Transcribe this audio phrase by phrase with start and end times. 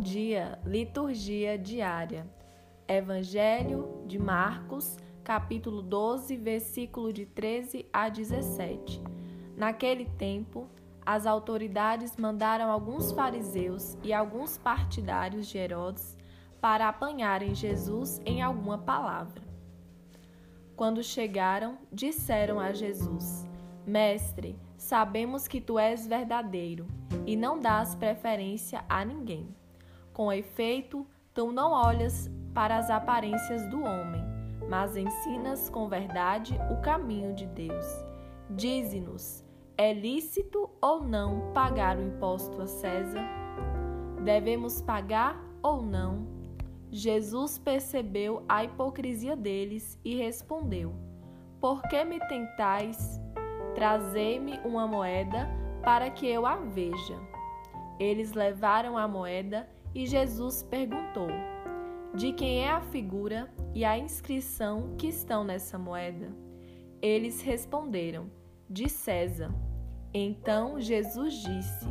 [0.00, 2.26] dia, liturgia diária.
[2.88, 9.02] Evangelho de Marcos, capítulo 12, versículo de 13 a 17.
[9.54, 10.66] Naquele tempo,
[11.04, 16.16] as autoridades mandaram alguns fariseus e alguns partidários de Herodes
[16.62, 19.42] para apanharem Jesus em alguma palavra.
[20.74, 23.46] Quando chegaram, disseram a Jesus:
[23.86, 26.86] Mestre, sabemos que tu és verdadeiro
[27.28, 29.54] e não dás preferência a ninguém.
[30.14, 34.24] Com efeito, tu não olhas para as aparências do homem,
[34.66, 37.84] mas ensinas com verdade o caminho de Deus.
[38.48, 39.44] Dize-nos:
[39.76, 43.22] é lícito ou não pagar o imposto a César?
[44.24, 46.26] Devemos pagar ou não?
[46.90, 50.94] Jesus percebeu a hipocrisia deles e respondeu:
[51.60, 53.20] Por que me tentais?
[53.74, 57.18] Trazei-me uma moeda para que eu a veja.
[57.98, 61.28] Eles levaram a moeda e Jesus perguntou:
[62.14, 66.30] De quem é a figura e a inscrição que estão nessa moeda?
[67.00, 68.30] Eles responderam:
[68.68, 69.50] De César.
[70.12, 71.86] Então Jesus disse: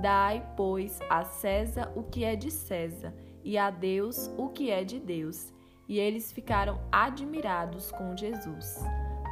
[0.00, 3.12] Dai, pois, a César o que é de César,
[3.44, 5.52] e a Deus o que é de Deus.
[5.86, 8.82] E eles ficaram admirados com Jesus.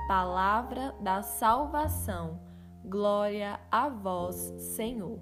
[0.06, 2.51] Palavra da salvação.
[2.84, 5.20] Glória a vós, Senhor.